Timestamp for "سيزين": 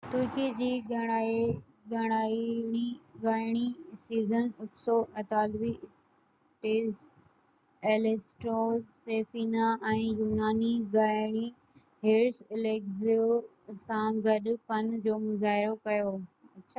4.05-4.47